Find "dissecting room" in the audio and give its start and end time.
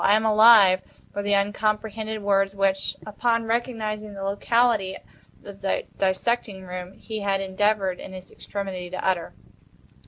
5.99-6.93